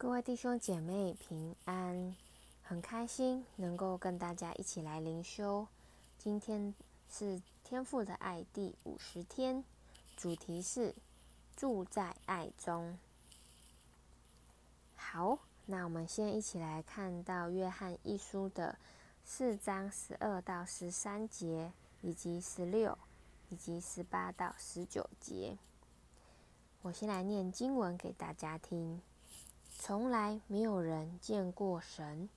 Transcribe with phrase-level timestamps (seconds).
[0.00, 2.14] 各位弟兄姐妹平安，
[2.62, 5.66] 很开心能够跟大家一起来灵修。
[6.16, 6.72] 今天
[7.10, 9.64] 是天父的爱第五十天，
[10.16, 10.94] 主题是
[11.56, 12.96] 住在爱中。
[14.94, 18.78] 好，那我们先一起来看到约翰一书的
[19.24, 21.72] 四章十二到十三节，
[22.02, 22.96] 以及十六
[23.48, 25.58] 以及十八到十九节。
[26.82, 29.02] 我先来念经文给大家听。
[29.80, 32.28] 从来没有人见过神。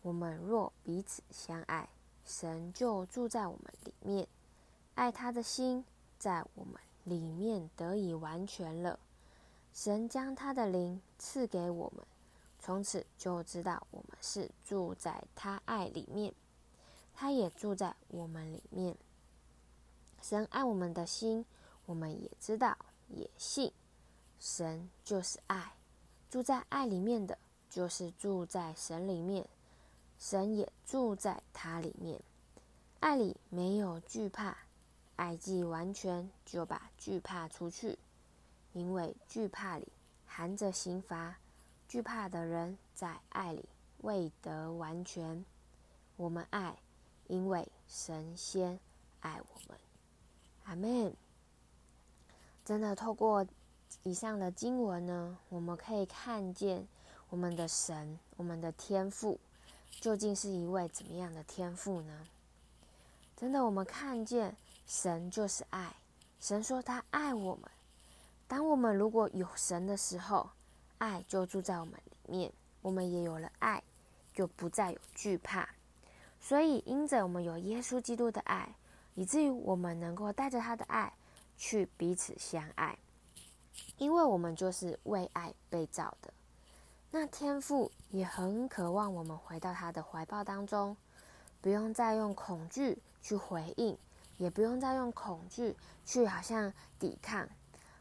[0.00, 1.86] 我们若彼此相爱，
[2.24, 4.26] 神就住在我们里面，
[4.94, 5.84] 爱他的心
[6.18, 6.74] 在我们
[7.04, 8.98] 里面得以完全了。
[9.74, 12.04] 神将他的灵赐给我们，
[12.58, 16.32] 从此就知道我们是住在他爱里面，
[17.14, 18.96] 他也住在我们里面。
[20.22, 21.44] 神爱我们的心，
[21.84, 22.76] 我们也知道，
[23.08, 23.70] 也信。
[24.40, 25.74] 神就是爱。
[26.30, 27.38] 住在爱里面的，
[27.70, 29.48] 就是住在神里面，
[30.18, 32.20] 神也住在他里面。
[33.00, 34.56] 爱里没有惧怕，
[35.16, 37.98] 爱既完全，就把惧怕除去，
[38.74, 39.88] 因为惧怕里
[40.26, 41.38] 含着刑罚。
[41.88, 43.64] 惧怕的人在爱里
[44.02, 45.42] 未得完全。
[46.16, 46.76] 我们爱，
[47.28, 48.78] 因为神先
[49.20, 49.78] 爱我们。
[50.64, 51.16] 阿门。
[52.66, 53.46] 真的透过。
[54.04, 56.86] 以上的经文呢，我们可以看见
[57.30, 59.38] 我们的神，我们的天父，
[60.00, 62.26] 究竟是一位怎么样的天父呢？
[63.36, 65.94] 真的，我们看见神就是爱，
[66.40, 67.70] 神说他爱我们。
[68.46, 70.50] 当我们如果有神的时候，
[70.98, 73.82] 爱就住在我们里面，我们也有了爱，
[74.32, 75.68] 就不再有惧怕。
[76.40, 78.74] 所以，因着我们有耶稣基督的爱，
[79.14, 81.12] 以至于我们能够带着他的爱
[81.56, 82.96] 去彼此相爱。
[83.96, 86.32] 因为我们就是为爱被造的，
[87.10, 90.96] 那天父也很渴望我们回到他的怀抱当中，
[91.60, 93.98] 不用再用恐惧去回应，
[94.36, 97.48] 也不用再用恐惧去好像抵抗，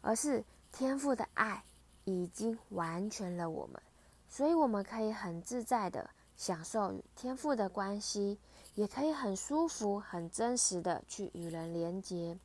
[0.00, 1.62] 而是天父的爱
[2.04, 3.80] 已经完全了我们，
[4.28, 8.38] 所以我们可以很自在的享受与天父的关系，
[8.74, 12.38] 也可以很舒服、很真实的去与人连结。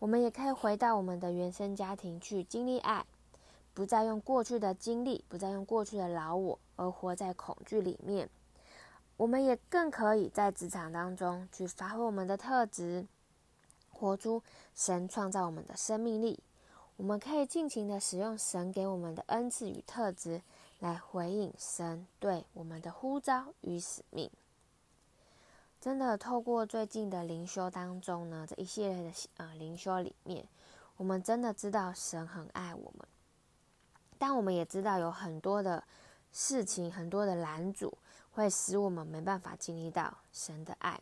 [0.00, 3.04] 我们也可以回到我们的原生家庭去经历爱，
[3.74, 8.28] 不再用过去的经历，不再用过去的老我而活在恐惧里面。
[9.18, 13.06] 我们也更可以在职场当中去发挥我们的特质，
[13.90, 14.42] 活出
[14.74, 16.40] 神创造我们的生命力。
[16.96, 20.40] 我们可以尽情的使用神给我们的恩赐与特质，
[20.78, 24.30] 来回应神对我们的呼召与使命。
[25.80, 30.46] 真的，透过最近的灵修当中呢，这一系列的呃灵修里面，
[30.98, 33.08] 我们真的知道神很爱我们，
[34.18, 35.82] 但我们也知道有很多的
[36.32, 37.96] 事情，很多的拦阻，
[38.32, 41.00] 会使我们没办法经历到神的爱。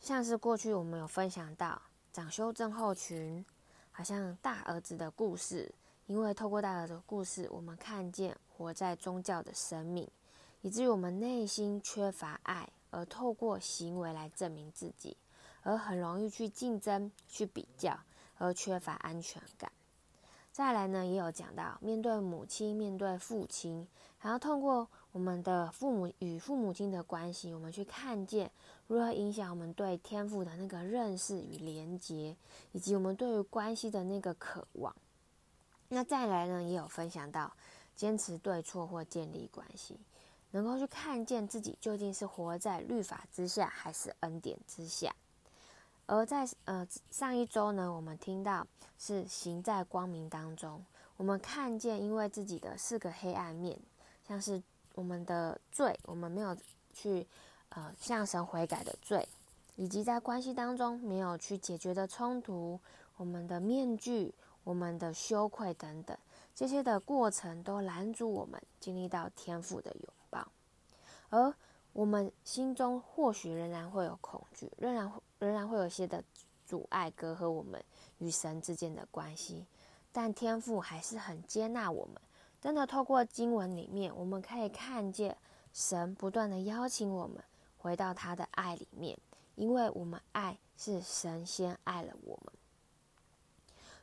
[0.00, 1.82] 像是过去我们有分享到
[2.14, 3.44] 长修症候群，
[3.92, 5.70] 好像大儿子的故事，
[6.06, 10.08] 因为透过大儿子的故事，我们看见活在宗教的生命，
[10.62, 12.66] 以至于我们内心缺乏爱。
[12.90, 15.16] 而透过行为来证明自己，
[15.62, 17.98] 而很容易去竞争、去比较，
[18.38, 19.70] 而缺乏安全感。
[20.52, 23.86] 再来呢，也有讲到面对母亲、面对父亲，
[24.20, 28.50] 然后透过我们的父母与父母亲的关系，我们去看见
[28.86, 32.34] 如何影响我们对天赋的那个认识与连结，
[32.72, 34.96] 以及我们对于关系的那个渴望。
[35.88, 37.52] 那再来呢，也有分享到
[37.94, 39.98] 坚持对错或建立关系。
[40.56, 45.14] 能够去看见自己究竟是活在律法之下还是恩典之下，
[46.06, 48.66] 而在呃上一周呢，我们听到
[48.98, 50.82] 是行在光明当中，
[51.18, 53.78] 我们看见因为自己的四个黑暗面，
[54.26, 54.62] 像是
[54.94, 56.56] 我们的罪，我们没有
[56.94, 57.26] 去
[57.68, 59.28] 呃向神悔改的罪，
[59.74, 62.80] 以及在关系当中没有去解决的冲突，
[63.18, 64.34] 我们的面具，
[64.64, 66.16] 我们的羞愧等等，
[66.54, 70.15] 这些的过程都拦阻我们经历到天赋的永。
[71.30, 71.54] 而
[71.92, 76.22] 我们心中或许仍然会有恐惧，仍然仍然会有一些的
[76.64, 77.82] 阻碍隔阂我们
[78.18, 79.66] 与神之间的关系，
[80.12, 82.20] 但天父还是很接纳我们。
[82.60, 85.36] 真的透过经文里面，我们可以看见
[85.72, 87.42] 神不断的邀请我们
[87.78, 89.18] 回到他的爱里面，
[89.54, 92.52] 因为我们爱是神先爱了我们。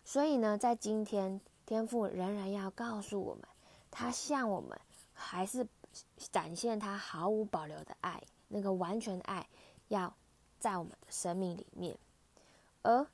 [0.03, 3.43] 所以呢，在今天，天父仍然要告诉我们，
[3.91, 4.79] 他向我们
[5.13, 5.67] 还是。
[6.31, 9.47] 展现他毫无保留的爱，那个完全的爱，
[9.87, 10.13] 要
[10.59, 11.97] 在我们的生命里面。
[12.81, 13.05] 而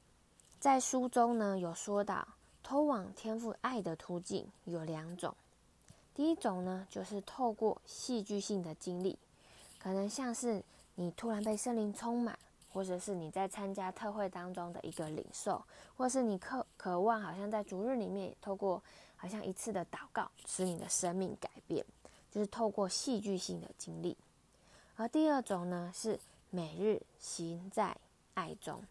[0.60, 2.28] 在书中呢，有说到
[2.64, 5.36] 通往天赋爱的途径有两种。
[6.14, 9.18] 第一种呢，就是透过戏剧性的经历，
[9.80, 10.62] 可能像是
[10.96, 12.38] 你突然被圣灵充满，
[12.74, 15.64] 或者是你在参加特会当中的一个领受，
[15.96, 18.84] 或是你渴渴望，好像在主日里面透过
[19.16, 21.86] 好像一次的祷告，使你的生命改变，
[22.32, 24.16] 就是透过戏剧性的经历。
[24.96, 27.96] 而第二种呢，是每日行在
[28.34, 28.84] 爱中，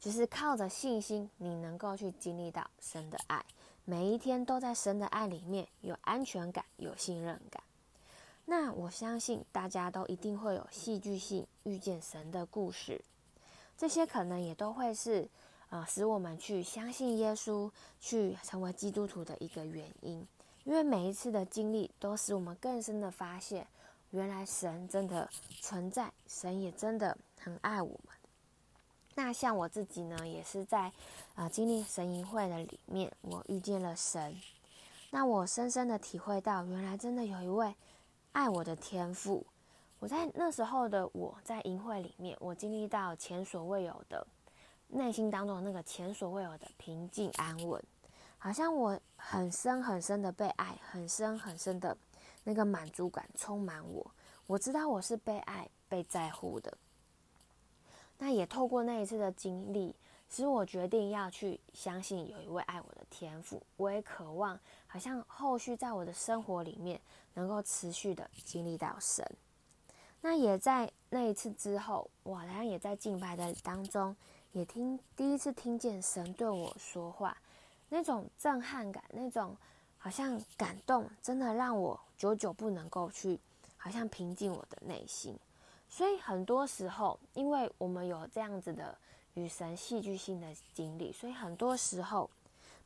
[0.00, 3.44] 就是靠着信心，你能够去经历到神的爱。
[3.84, 7.62] 每一天都在神的爱里面有安全感、有信任感。
[8.44, 13.00] 那我相信大家都一定会有戏剧性遇见神的故事，
[13.76, 15.28] 这些可能也都会是
[15.68, 17.70] 呃使我们去相信耶稣、
[18.00, 20.26] 去成为基督徒的一个原因。
[20.64, 23.66] 因为每一次的经历都使我们更深的发现，
[24.10, 25.28] 原来神真的
[25.60, 28.14] 存在，神也真的很爱我们。
[29.14, 30.92] 那像我自己呢，也是在
[31.34, 34.40] 啊、经历神营会的里面，我遇见了神。
[35.10, 37.74] 那我深深的体会到，原来真的有一位
[38.32, 39.44] 爱我的天父。
[39.98, 44.26] 我在那时候的我在营会里面，我经历到前所未有的
[44.88, 47.82] 内心当中那个前所未有的平静安稳，
[48.40, 51.96] 好像我很深很深的被爱，很深很深的
[52.42, 54.10] 那个满足感充满我。
[54.46, 56.76] 我知道我是被爱、被在乎的。
[58.18, 59.94] 那也透过那一次的经历，
[60.30, 63.62] 使我决定要去相信有一位爱我的天赋。
[63.76, 66.98] 我也渴望，好像后续在我的生活里面
[67.34, 69.24] 能够持续的经历到神。
[70.22, 74.16] 那也在那一次之后，我好像也在敬拜的当中，
[74.52, 77.36] 也听第一次听见神对我说话，
[77.90, 79.54] 那种震撼感，那种
[79.98, 83.38] 好像感动，真的让我久久不能够去，
[83.76, 85.38] 好像平静我的内心。
[85.88, 88.96] 所以很多时候，因为我们有这样子的
[89.34, 92.30] 与神戏剧性的经历，所以很多时候，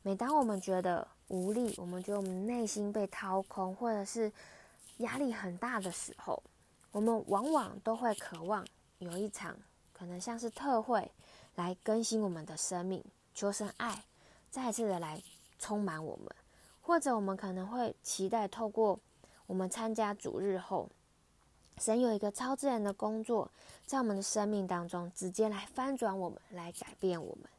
[0.01, 4.31] 每当我们觉得无力，我们觉得我们内心被掏空，或者是
[4.97, 6.41] 压力很大的时候，
[6.91, 8.65] 我们往往都会渴望
[8.97, 9.55] 有一场
[9.93, 11.11] 可能像是特会
[11.55, 13.03] 来更新我们的生命，
[13.35, 14.03] 求神爱
[14.55, 15.21] 再次的来
[15.59, 16.33] 充满我们，
[16.81, 18.97] 或者我们可能会期待透过
[19.47, 20.89] 我们参加主日后。
[21.77, 23.51] 神有一个超自然的工作，
[23.85, 27.49] 在我们的生命当中，直接来翻转我们，来改变我们。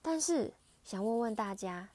[0.00, 0.54] 但是，
[0.84, 1.88] 想问问大家，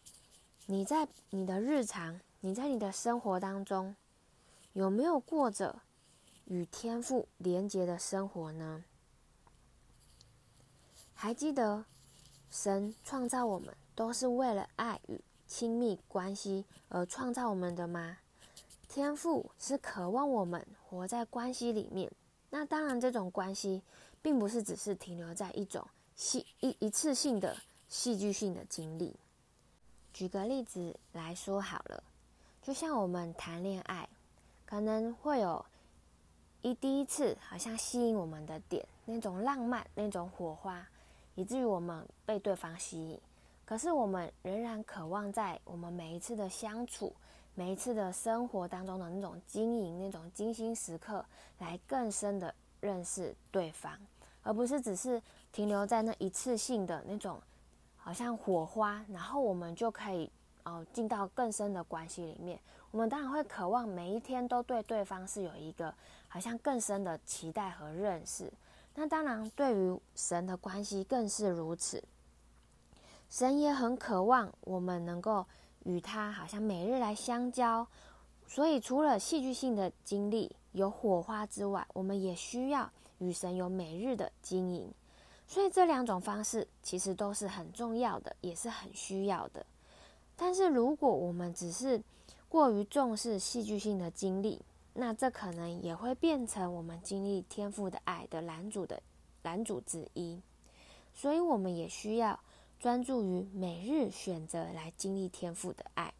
[0.65, 3.95] 你在你的日常，你在你的生活当中，
[4.73, 5.79] 有没有过着
[6.47, 8.83] 与天赋连结的生活呢？
[11.13, 11.85] 还记得，
[12.49, 18.17] 神创造我们都是为了爱与亲密关系而创造我们的吗？
[18.87, 22.09] 天赋是渴望我们活在关系里面，
[22.49, 23.81] 那当然，这种关系
[24.21, 25.85] 并不是只是停留在一种
[26.15, 27.55] 戏一一次性的
[27.89, 29.15] 戏剧性的经历。
[30.13, 32.01] 举个例子来说好了，
[32.61, 34.07] 就像我们谈恋爱，
[34.65, 35.63] 可能会有
[36.61, 40.87] 一第一次好像吸引我们的点，那种浪漫，那种火花，
[41.37, 43.17] 以至于我们被对方吸引。
[43.63, 47.15] 可是我们仍然渴望在我们每一次的相处。
[47.59, 51.25] 每一次的生活当中的那种经营，那种精心时刻，
[51.57, 53.91] 来更深的认识对方，
[54.43, 55.19] 而不是只是
[55.51, 57.41] 停留在那一次性的那种，
[57.95, 60.31] 好像火花，然后我们就可以
[60.65, 62.59] 哦进到更深的关系里面。
[62.91, 65.91] 我们当然会渴望每一天都对对方是有一个
[66.27, 68.53] 好像更深的期待和认识。
[68.99, 72.03] 那当然，对于神的关系更是如此。
[73.29, 75.45] 神也很渴望我们能够。
[75.83, 77.87] 与他好像每日来相交，
[78.45, 84.91] 所以除了戏剧性的经历有火花之外，我们也需要与神有每日的经营。
[85.47, 89.65] 所以这两种方式其实都是很重要的，也是很需要的。
[90.35, 92.03] 但是如果我们只是
[92.49, 94.61] 过于重视戏剧性的经历，
[94.97, 99.01] 那这可能也会变成我们经历天父的爱的拦阻的
[99.43, 100.41] 拦阻之一。
[101.13, 102.39] 所以我们也需要。
[102.79, 106.13] 专注于每日选择来经历天父的爱，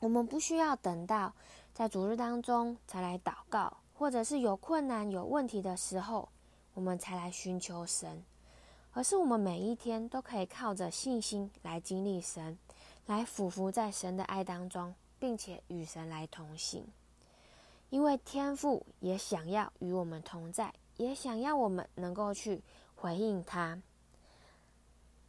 [0.00, 1.32] 我们不需要等到
[1.72, 6.28] 在主日当中才来祷告，或者是有困难、有问题的时候，
[6.74, 8.24] 我们才来寻求神，
[8.94, 12.58] 而是我们每一天都可以靠着信心来经历神，
[13.06, 16.84] 来俯伏在神的爱当中，并且与神来同行。
[17.90, 22.62] 因为天父也想要与我们同在，也想要我们能够去
[22.94, 23.82] 回应他。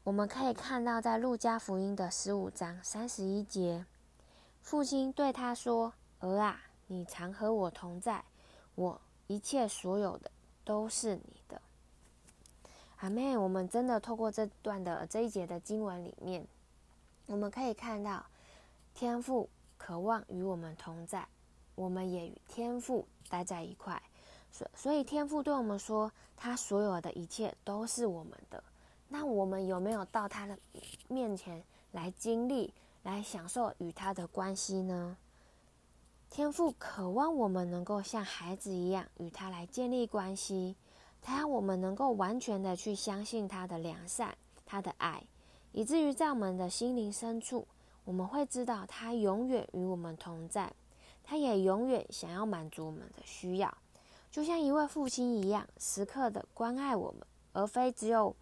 [0.04, 3.86] 我们可以看到，在路加福音的十五章三十一节，
[4.62, 8.24] 父亲对他说：“儿啊，你常和我同在，
[8.76, 10.32] 我一切所有的
[10.64, 11.62] 都是你的。”
[12.98, 16.48] 阿妹，我们真的透过这段的这一节的经文里面，
[17.26, 18.26] 我们可以看到
[18.94, 21.28] 天父渴望与我们同在，
[21.76, 24.02] 我们也与天父待在一块。
[24.52, 28.64] 所所以，天父对我们说，他所有的一切都是我们的。
[29.08, 30.58] 那我们有没有到他的
[31.08, 32.74] 面前来经历、
[33.04, 35.18] 来享受与他的关系呢？
[36.30, 40.78] 天父渴望我们能够像孩子一样与他来建立关系，
[41.22, 45.22] 他让我们能够完全的去相信他的良善、他的爱，
[45.74, 47.68] 以至于在我们的心灵深处，
[48.06, 50.72] 我们会知道他永远与我们同在，
[51.24, 53.78] 他也永远想要满足我们的需要。
[54.32, 58.36] 就像一位父亲一样，时刻的关爱我们，而非只有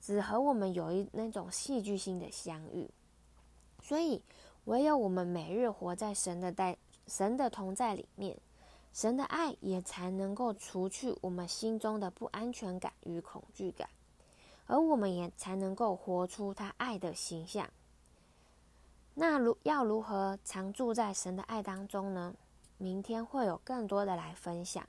[0.00, 2.90] 只和我们有一那种戏剧性的相遇。
[3.80, 4.20] 所以，
[4.64, 6.76] 唯有我们每日活在神的带、
[7.06, 8.36] 神的同在里面，
[8.92, 13.88] 神的爱也才能够除去我们心中的不安全感与恐惧感，
[14.66, 17.70] 而我们也才能够活出他爱的形象。
[19.18, 22.34] 那如要如何常住在神的爱当中呢？
[22.76, 24.86] 明天会有更多的来分享。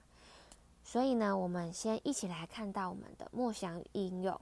[0.84, 4.38] 所以呢，我们先一起来看到我们的默想与应用。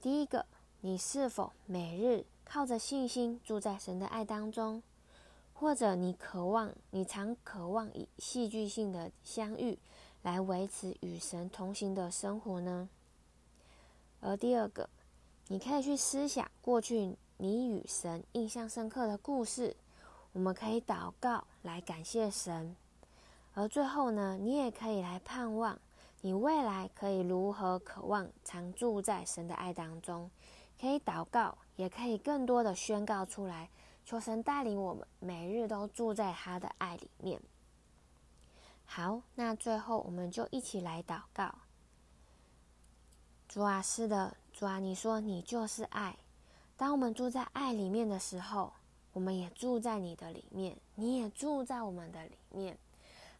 [0.00, 0.46] 第一个，
[0.80, 4.82] 你是否每日靠着信心住在神的爱当中？
[5.52, 9.78] 或者你渴望，你常渴望以戏剧性的相遇
[10.22, 12.88] 来维持与神同行的生活呢？
[14.20, 14.90] 而第二个，
[15.46, 19.76] 你可以去思想过去你与神印象深刻的故事，
[20.32, 22.76] 我们可以祷告来感谢神。
[23.54, 25.78] 而最后呢，你也可以来盼望，
[26.20, 30.30] 你未来可以如何渴望常住在神的爱当中，
[30.80, 33.68] 可以祷告，也可以更多的宣告出来，
[34.04, 37.40] 求神带领我们每日都住在他的爱里面。
[38.86, 41.54] 好，那最后我们就一起来祷告。
[43.48, 46.16] 主啊，是的，主啊，你说你就是爱，
[46.76, 48.72] 当我们住在爱里面的时候，
[49.12, 52.76] 我们也住在你的里面，你也住在我们的里面。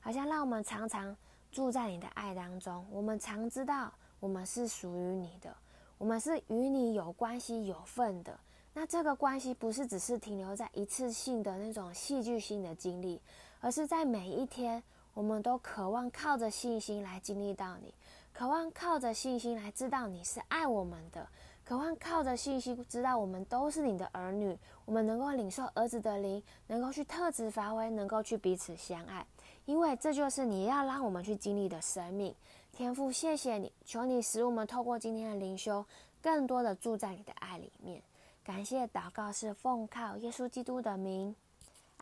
[0.00, 1.17] 好像让我们常常
[1.50, 5.57] 住在你的爱当中，我们常知道我们是属于你的，
[5.99, 8.38] 我们是与你有关系有份的。
[8.73, 13.21] 那这个关系不是只是停留在一次性的那种戏剧性的经历，
[13.61, 14.83] 而是在每一天，
[15.14, 17.95] 我们都渴望靠着信心来经历到你，
[18.33, 21.26] 渴望靠着信心来知道你是爱我们的，
[21.64, 29.26] 渴望靠着信心知道我们都是你的儿女，我们能够领受儿子的灵，能够去特质发挥，能够去彼此相爱。
[29.64, 32.35] 因为这就是你要让我们去经历的生命。
[32.71, 35.87] 天父，谢谢你，求你使我们透过今天的灵修，
[36.21, 38.02] 更多的住在你的爱里面。
[38.44, 41.35] 感谢祷告是奉靠耶稣基督的名，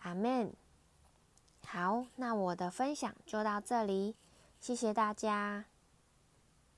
[0.03, 0.53] 阿门。
[1.65, 4.17] 好，那我的分享就到这里，
[4.61, 5.72] 谢谢大家。